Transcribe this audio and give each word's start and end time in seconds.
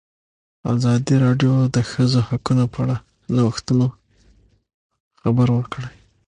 ازادي 0.73 1.15
راډیو 1.25 1.51
د 1.61 1.63
د 1.75 1.77
ښځو 1.91 2.19
حقونه 2.29 2.63
په 2.73 2.77
اړه 2.83 2.97
د 3.01 3.03
نوښتونو 3.37 3.85
خبر 5.19 5.47
ورکړی. 5.57 5.91